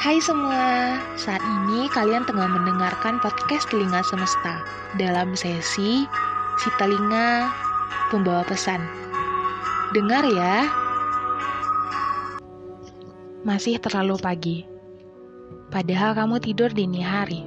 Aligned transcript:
Hai 0.00 0.16
semua, 0.16 0.96
saat 1.20 1.44
ini 1.44 1.84
kalian 1.92 2.24
tengah 2.24 2.48
mendengarkan 2.48 3.20
podcast 3.20 3.68
Telinga 3.68 4.00
Semesta 4.00 4.64
dalam 4.96 5.36
sesi 5.36 6.08
Si 6.56 6.68
Telinga 6.80 7.52
Pembawa 8.08 8.40
Pesan. 8.48 8.80
Dengar 9.92 10.24
ya. 10.24 10.72
Masih 13.44 13.76
terlalu 13.76 14.16
pagi. 14.16 14.58
Padahal 15.68 16.16
kamu 16.16 16.40
tidur 16.48 16.72
dini 16.72 17.04
hari. 17.04 17.44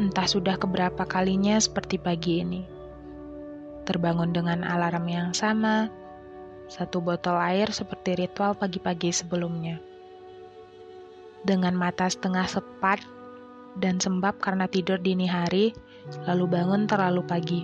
Entah 0.00 0.24
sudah 0.24 0.56
keberapa 0.56 1.04
kalinya 1.04 1.60
seperti 1.60 2.00
pagi 2.00 2.40
ini. 2.40 2.64
Terbangun 3.84 4.32
dengan 4.32 4.64
alarm 4.64 5.04
yang 5.12 5.36
sama, 5.36 5.92
satu 6.72 7.04
botol 7.04 7.36
air 7.36 7.68
seperti 7.68 8.16
ritual 8.16 8.56
pagi-pagi 8.56 9.12
sebelumnya 9.12 9.91
dengan 11.42 11.74
mata 11.74 12.06
setengah 12.06 12.46
sepat 12.46 13.02
dan 13.78 13.98
sembab 13.98 14.38
karena 14.38 14.70
tidur 14.70 14.98
dini 14.98 15.26
hari, 15.26 15.74
lalu 16.26 16.44
bangun 16.46 16.86
terlalu 16.86 17.22
pagi. 17.26 17.62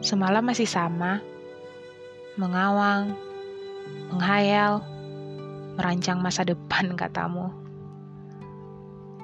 Semalam 0.00 0.44
masih 0.44 0.68
sama, 0.68 1.20
mengawang, 2.36 3.12
menghayal, 4.12 4.80
merancang 5.76 6.20
masa 6.20 6.44
depan 6.44 6.92
katamu. 7.00 7.52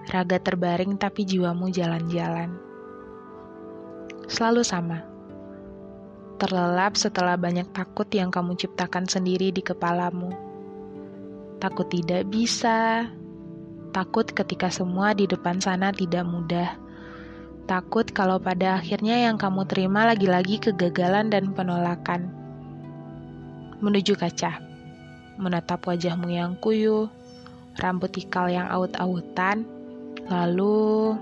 Raga 0.06 0.38
terbaring 0.38 0.94
tapi 0.96 1.26
jiwamu 1.26 1.66
jalan-jalan. 1.72 2.54
Selalu 4.30 4.62
sama. 4.62 5.02
Terlelap 6.36 6.94
setelah 6.94 7.34
banyak 7.34 7.72
takut 7.72 8.06
yang 8.12 8.30
kamu 8.30 8.54
ciptakan 8.54 9.08
sendiri 9.08 9.50
di 9.50 9.64
kepalamu 9.64 10.45
takut 11.66 11.90
tidak 11.90 12.30
bisa, 12.30 13.10
takut 13.90 14.22
ketika 14.30 14.70
semua 14.70 15.18
di 15.18 15.26
depan 15.26 15.58
sana 15.58 15.90
tidak 15.90 16.22
mudah, 16.22 16.78
takut 17.66 18.06
kalau 18.14 18.38
pada 18.38 18.78
akhirnya 18.78 19.26
yang 19.26 19.34
kamu 19.34 19.66
terima 19.66 20.06
lagi-lagi 20.06 20.62
kegagalan 20.62 21.26
dan 21.26 21.50
penolakan. 21.50 22.30
Menuju 23.82 24.14
kaca, 24.14 24.62
menatap 25.42 25.82
wajahmu 25.90 26.30
yang 26.30 26.54
kuyuh, 26.62 27.10
rambut 27.82 28.14
ikal 28.14 28.46
yang 28.46 28.70
aut-autan, 28.70 29.66
lalu 30.30 31.18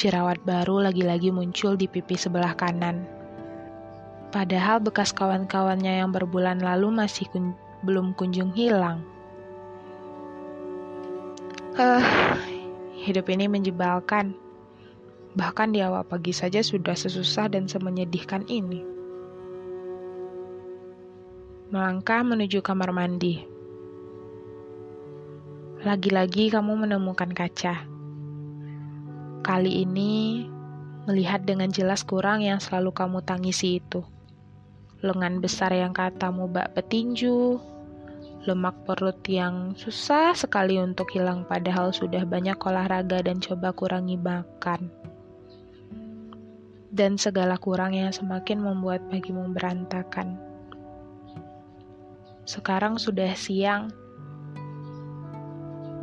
jerawat 0.00 0.40
baru 0.48 0.88
lagi-lagi 0.88 1.28
muncul 1.28 1.76
di 1.76 1.84
pipi 1.92 2.16
sebelah 2.16 2.56
kanan. 2.56 3.04
Padahal 4.32 4.80
bekas 4.80 5.12
kawan-kawannya 5.12 6.00
yang 6.00 6.08
berbulan 6.08 6.64
lalu 6.64 6.88
masih 6.88 7.28
belum 7.82 8.14
kunjung 8.14 8.54
hilang. 8.54 9.02
Uh, 11.74 12.02
hidup 12.94 13.26
ini 13.26 13.50
menjebalkan. 13.50 14.38
Bahkan 15.32 15.74
di 15.74 15.80
awal 15.80 16.04
pagi 16.04 16.30
saja 16.30 16.60
sudah 16.60 16.94
sesusah 16.94 17.50
dan 17.50 17.66
semenyedihkan 17.66 18.46
ini. 18.46 18.84
Melangkah 21.72 22.20
menuju 22.20 22.60
kamar 22.60 22.92
mandi. 22.92 23.42
Lagi-lagi 25.82 26.52
kamu 26.52 26.86
menemukan 26.86 27.32
kaca. 27.32 27.88
Kali 29.42 29.82
ini 29.82 30.44
melihat 31.08 31.42
dengan 31.42 31.72
jelas 31.72 32.06
kurang 32.06 32.44
yang 32.46 32.62
selalu 32.62 32.94
kamu 32.94 33.18
tangisi 33.26 33.82
itu 33.82 34.11
lengan 35.02 35.42
besar 35.42 35.74
yang 35.74 35.90
katamu 35.90 36.46
bak 36.46 36.78
petinju, 36.78 37.58
lemak 38.46 38.86
perut 38.86 39.18
yang 39.26 39.74
susah 39.74 40.30
sekali 40.30 40.78
untuk 40.78 41.10
hilang 41.10 41.42
padahal 41.42 41.90
sudah 41.90 42.22
banyak 42.22 42.54
olahraga 42.62 43.18
dan 43.18 43.42
coba 43.42 43.74
kurangi 43.74 44.14
makan. 44.14 44.94
Dan 46.92 47.18
segala 47.18 47.58
kurang 47.58 47.98
yang 47.98 48.14
semakin 48.14 48.62
membuat 48.62 49.02
pagimu 49.10 49.50
berantakan. 49.50 50.38
Sekarang 52.46 53.00
sudah 53.00 53.32
siang. 53.34 53.90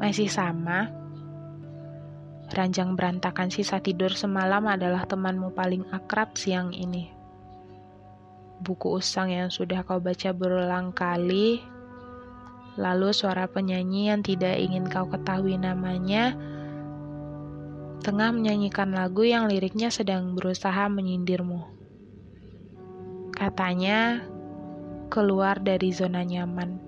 Masih 0.02 0.28
sama. 0.28 0.92
Ranjang 2.50 2.98
berantakan 2.98 3.54
sisa 3.54 3.78
tidur 3.78 4.12
semalam 4.12 4.66
adalah 4.66 5.06
temanmu 5.06 5.54
paling 5.54 5.86
akrab 5.94 6.34
siang 6.34 6.74
ini 6.74 7.19
buku 8.60 9.00
usang 9.00 9.32
yang 9.32 9.50
sudah 9.52 9.84
kau 9.88 10.04
baca 10.04 10.36
berulang 10.36 10.92
kali, 10.92 11.64
lalu 12.80 13.12
suara 13.12 13.48
penyanyi 13.48 14.12
yang 14.12 14.22
tidak 14.24 14.56
ingin 14.60 14.88
kau 14.88 15.08
ketahui 15.08 15.56
namanya 15.60 16.36
tengah 18.00 18.32
menyanyikan 18.32 18.96
lagu 18.96 19.28
yang 19.28 19.52
liriknya 19.52 19.92
sedang 19.92 20.32
berusaha 20.32 20.88
menyindirmu. 20.88 21.68
Katanya, 23.36 24.24
keluar 25.12 25.60
dari 25.60 25.92
zona 25.92 26.24
nyaman. 26.24 26.80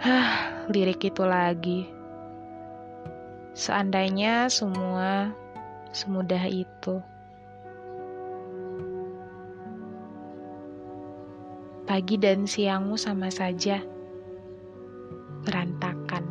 Hah, 0.00 0.64
lirik 0.72 1.04
itu 1.04 1.24
lagi. 1.24 1.88
Seandainya 3.56 4.48
semua 4.48 5.32
semudah 5.92 6.44
itu. 6.48 7.00
Pagi 11.90 12.22
dan 12.22 12.46
siangmu 12.46 12.94
sama 12.94 13.34
saja. 13.34 13.82
Berantakan. 15.42 16.22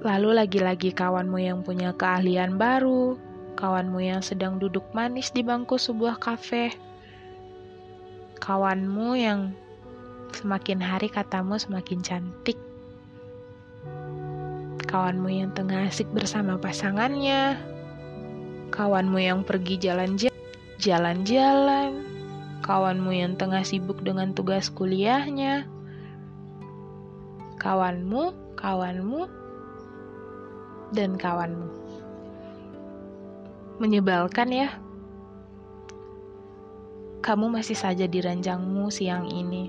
Lalu 0.00 0.32
lagi-lagi 0.32 0.96
kawanmu 0.96 1.36
yang 1.44 1.60
punya 1.60 1.92
keahlian 1.92 2.56
baru, 2.56 3.20
kawanmu 3.52 4.00
yang 4.00 4.24
sedang 4.24 4.56
duduk 4.56 4.88
manis 4.96 5.28
di 5.28 5.44
bangku 5.44 5.76
sebuah 5.76 6.16
kafe, 6.16 6.72
kawanmu 8.40 9.12
yang 9.20 9.52
semakin 10.32 10.80
hari 10.80 11.12
katamu 11.12 11.60
semakin 11.60 12.00
cantik, 12.00 12.56
kawanmu 14.88 15.28
yang 15.28 15.52
tengah 15.52 15.84
asik 15.84 16.08
bersama 16.16 16.56
pasangannya, 16.56 17.60
kawanmu 18.72 19.20
yang 19.20 19.44
pergi 19.44 19.76
jalan-jalan 19.76 20.29
jalan-jalan, 20.80 22.00
kawanmu 22.64 23.12
yang 23.12 23.36
tengah 23.36 23.60
sibuk 23.60 24.00
dengan 24.00 24.32
tugas 24.32 24.72
kuliahnya, 24.72 25.68
kawanmu, 27.60 28.32
kawanmu, 28.56 29.28
dan 30.96 31.20
kawanmu. 31.20 31.68
Menyebalkan 33.76 34.48
ya. 34.48 34.68
Kamu 37.20 37.52
masih 37.52 37.76
saja 37.76 38.08
di 38.08 38.24
ranjangmu 38.24 38.88
siang 38.88 39.28
ini. 39.28 39.68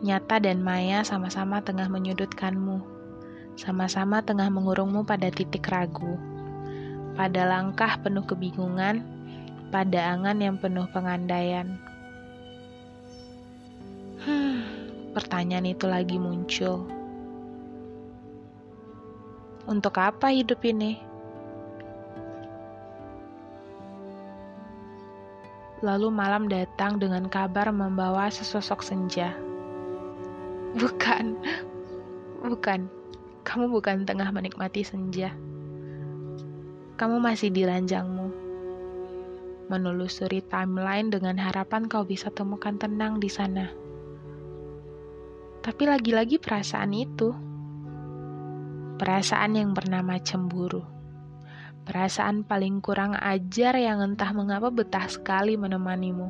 Nyata 0.00 0.40
dan 0.40 0.64
Maya 0.64 1.04
sama-sama 1.04 1.60
tengah 1.60 1.92
menyudutkanmu, 1.92 2.80
sama-sama 3.60 4.24
tengah 4.24 4.48
mengurungmu 4.48 5.04
pada 5.04 5.28
titik 5.28 5.68
ragu 5.68 6.29
pada 7.14 7.46
langkah 7.46 7.98
penuh 8.00 8.22
kebingungan, 8.22 9.02
pada 9.70 10.14
angan 10.14 10.38
yang 10.38 10.56
penuh 10.58 10.86
pengandaian. 10.90 11.78
Hmm, 14.20 14.62
pertanyaan 15.16 15.70
itu 15.70 15.86
lagi 15.88 16.20
muncul. 16.20 16.84
Untuk 19.70 19.94
apa 19.96 20.34
hidup 20.34 20.60
ini? 20.66 20.98
Lalu 25.80 26.12
malam 26.12 26.44
datang 26.44 27.00
dengan 27.00 27.24
kabar 27.32 27.72
membawa 27.72 28.28
sesosok 28.28 28.84
senja. 28.84 29.32
Bukan, 30.76 31.40
bukan, 32.44 32.86
kamu 33.48 33.64
bukan 33.72 34.04
tengah 34.04 34.28
menikmati 34.28 34.84
senja 34.84 35.32
kamu 37.00 37.16
masih 37.16 37.48
di 37.48 37.64
ranjangmu. 37.64 38.28
Menelusuri 39.72 40.44
timeline 40.44 41.08
dengan 41.08 41.40
harapan 41.40 41.88
kau 41.88 42.04
bisa 42.04 42.28
temukan 42.28 42.76
tenang 42.76 43.16
di 43.16 43.32
sana. 43.32 43.72
Tapi 45.64 45.88
lagi-lagi 45.88 46.36
perasaan 46.36 46.92
itu, 46.92 47.32
perasaan 49.00 49.56
yang 49.56 49.72
bernama 49.72 50.20
cemburu. 50.20 50.84
Perasaan 51.88 52.44
paling 52.44 52.84
kurang 52.84 53.16
ajar 53.16 53.80
yang 53.80 54.04
entah 54.04 54.36
mengapa 54.36 54.68
betah 54.68 55.08
sekali 55.08 55.56
menemanimu. 55.56 56.28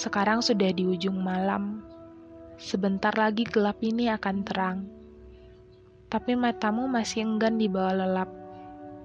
Sekarang 0.00 0.40
sudah 0.40 0.72
di 0.72 0.88
ujung 0.88 1.20
malam. 1.20 1.84
Sebentar 2.56 3.12
lagi 3.12 3.44
gelap 3.44 3.76
ini 3.84 4.08
akan 4.08 4.36
terang 4.48 4.93
tapi 6.14 6.38
matamu 6.38 6.86
masih 6.86 7.26
enggan 7.26 7.58
di 7.58 7.66
bawah 7.66 8.06
lelap. 8.06 8.30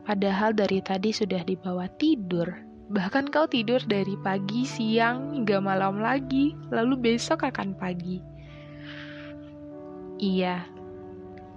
Padahal 0.05 0.53
dari 0.53 0.77
tadi 0.77 1.09
sudah 1.09 1.41
dibawa 1.41 1.89
tidur. 1.97 2.45
Bahkan 2.93 3.33
kau 3.33 3.49
tidur 3.49 3.81
dari 3.81 4.13
pagi, 4.21 4.61
siang, 4.61 5.33
hingga 5.33 5.57
malam 5.57 5.97
lagi. 5.97 6.53
Lalu 6.69 7.17
besok 7.17 7.49
akan 7.49 7.73
pagi. 7.73 8.21
Iya, 10.21 10.69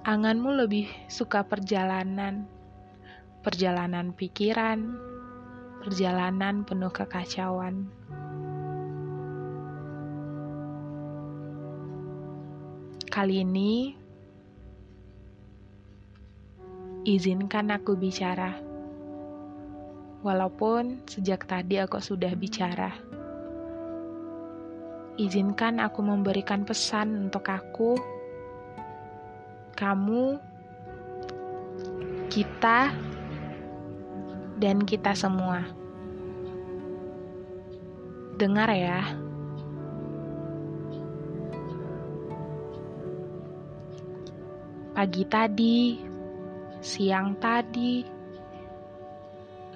anganmu 0.09 0.57
lebih 0.65 0.89
suka 1.13 1.45
perjalanan. 1.45 2.49
Perjalanan 3.45 4.17
pikiran, 4.17 4.97
perjalanan 5.85 6.65
penuh 6.65 6.89
kekacauan. 6.89 7.93
Kali 13.13 13.45
ini 13.45 14.02
Izinkan 17.03 17.75
aku 17.75 17.99
bicara. 17.99 18.63
Walaupun 20.23 21.03
sejak 21.11 21.51
tadi 21.51 21.83
aku 21.83 21.99
sudah 21.99 22.31
bicara. 22.39 22.95
Izinkan 25.19 25.83
aku 25.83 25.99
memberikan 25.99 26.63
pesan 26.63 27.27
untuk 27.27 27.51
aku, 27.51 27.99
kamu, 29.75 30.39
kita, 32.31 32.95
dan 34.63 34.87
kita 34.87 35.19
semua. 35.19 35.67
Dengar 38.39 38.71
ya. 38.71 39.03
Pagi 44.95 45.27
tadi, 45.27 46.12
siang 46.83 47.39
tadi, 47.39 48.03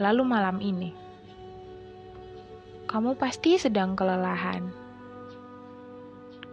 lalu 0.02 0.22
malam 0.26 0.58
ini. 0.58 0.90
Kamu 2.90 3.14
pasti 3.14 3.54
sedang 3.62 3.94
kelelahan 3.94 4.74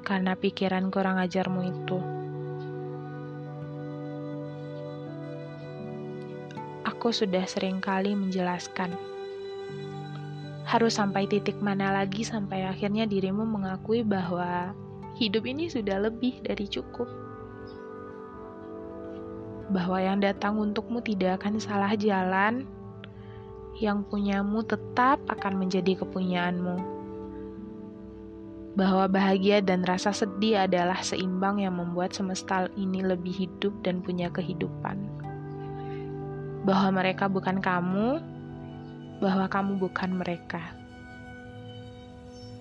karena 0.06 0.38
pikiran 0.38 0.94
kurang 0.94 1.18
ajarmu 1.18 1.62
itu. 1.66 1.98
Aku 6.86 7.10
sudah 7.10 7.50
sering 7.50 7.82
kali 7.82 8.14
menjelaskan. 8.14 8.94
Harus 10.70 11.02
sampai 11.02 11.26
titik 11.26 11.58
mana 11.66 11.90
lagi 11.98 12.22
sampai 12.22 12.70
akhirnya 12.70 13.10
dirimu 13.10 13.42
mengakui 13.42 14.06
bahwa 14.06 14.78
hidup 15.18 15.50
ini 15.50 15.66
sudah 15.66 15.98
lebih 15.98 16.46
dari 16.46 16.70
cukup 16.70 17.33
bahwa 19.72 20.02
yang 20.02 20.20
datang 20.20 20.60
untukmu 20.60 21.00
tidak 21.00 21.40
akan 21.40 21.62
salah 21.62 21.94
jalan, 21.96 22.68
yang 23.80 24.04
punyamu 24.04 24.66
tetap 24.66 25.24
akan 25.30 25.64
menjadi 25.64 26.04
kepunyaanmu. 26.04 26.78
Bahwa 28.74 29.06
bahagia 29.06 29.62
dan 29.62 29.86
rasa 29.86 30.10
sedih 30.10 30.66
adalah 30.66 31.00
seimbang 31.06 31.62
yang 31.62 31.78
membuat 31.78 32.12
semesta 32.18 32.66
ini 32.74 33.06
lebih 33.06 33.32
hidup 33.32 33.74
dan 33.86 34.02
punya 34.02 34.34
kehidupan. 34.34 34.98
Bahwa 36.66 36.90
mereka 37.04 37.30
bukan 37.30 37.62
kamu, 37.62 38.18
bahwa 39.22 39.46
kamu 39.46 39.78
bukan 39.78 40.12
mereka. 40.18 40.74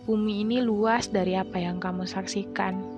Bumi 0.04 0.44
ini 0.44 0.58
luas 0.60 1.08
dari 1.08 1.38
apa 1.38 1.62
yang 1.62 1.78
kamu 1.78 2.04
saksikan 2.04 2.91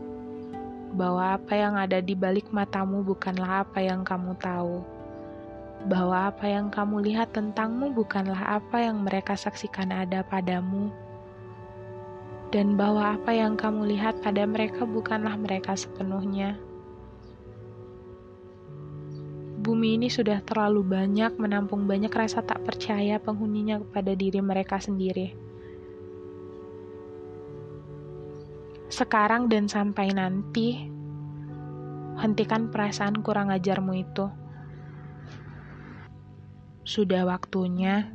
bahwa 0.94 1.34
apa 1.34 1.58
yang 1.58 1.74
ada 1.74 1.98
di 1.98 2.14
balik 2.14 2.48
matamu 2.54 3.02
bukanlah 3.02 3.66
apa 3.66 3.82
yang 3.82 4.06
kamu 4.06 4.38
tahu, 4.38 4.80
bahwa 5.90 6.30
apa 6.30 6.46
yang 6.46 6.70
kamu 6.70 7.02
lihat 7.02 7.34
tentangmu 7.34 7.90
bukanlah 7.92 8.62
apa 8.62 8.78
yang 8.78 9.02
mereka 9.02 9.34
saksikan 9.34 9.90
ada 9.90 10.22
padamu, 10.22 10.94
dan 12.54 12.78
bahwa 12.78 13.18
apa 13.18 13.34
yang 13.34 13.58
kamu 13.58 13.90
lihat 13.90 14.22
pada 14.22 14.46
mereka 14.46 14.86
bukanlah 14.86 15.34
mereka 15.34 15.74
sepenuhnya. 15.74 16.54
Bumi 19.64 19.96
ini 19.96 20.12
sudah 20.12 20.44
terlalu 20.44 20.84
banyak 20.84 21.40
menampung 21.40 21.88
banyak 21.88 22.12
rasa 22.12 22.44
tak 22.44 22.62
percaya 22.68 23.16
penghuninya 23.16 23.80
kepada 23.80 24.12
diri 24.12 24.38
mereka 24.44 24.76
sendiri. 24.76 25.43
Sekarang 28.94 29.50
dan 29.50 29.66
sampai 29.66 30.14
nanti, 30.14 30.86
hentikan 32.14 32.70
perasaan 32.70 33.26
kurang 33.26 33.50
ajarmu 33.50 33.90
itu. 33.98 34.30
Sudah 36.86 37.26
waktunya, 37.26 38.14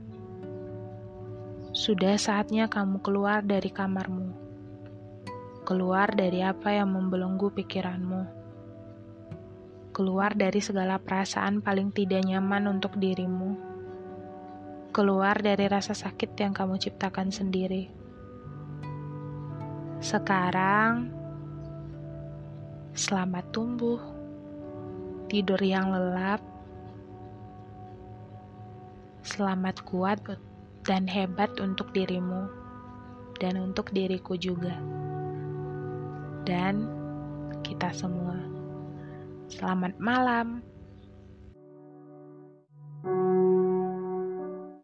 sudah 1.76 2.16
saatnya 2.16 2.72
kamu 2.72 3.04
keluar 3.04 3.44
dari 3.44 3.68
kamarmu, 3.68 4.32
keluar 5.68 6.16
dari 6.16 6.40
apa 6.48 6.72
yang 6.72 6.96
membelenggu 6.96 7.52
pikiranmu, 7.52 8.24
keluar 9.92 10.32
dari 10.32 10.64
segala 10.64 10.96
perasaan 10.96 11.60
paling 11.60 11.92
tidak 11.92 12.24
nyaman 12.24 12.80
untuk 12.80 12.96
dirimu, 12.96 13.60
keluar 14.96 15.44
dari 15.44 15.68
rasa 15.68 15.92
sakit 15.92 16.40
yang 16.40 16.56
kamu 16.56 16.80
ciptakan 16.80 17.36
sendiri 17.36 17.99
sekarang, 20.00 21.12
selamat 22.96 23.44
tumbuh, 23.52 24.00
tidur 25.28 25.60
yang 25.60 25.92
lelap, 25.92 26.40
selamat 29.28 29.84
kuat 29.84 30.24
dan 30.88 31.04
hebat 31.04 31.52
untuk 31.60 31.92
dirimu 31.92 32.48
dan 33.44 33.60
untuk 33.60 33.92
diriku 33.92 34.40
juga, 34.40 34.80
dan 36.48 36.88
kita 37.60 37.92
semua. 37.92 38.40
Selamat 39.52 40.00
malam. 40.00 40.59